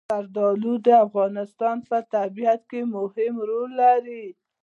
[0.09, 4.25] زردالو د افغانستان په طبیعت کې مهم رول لري.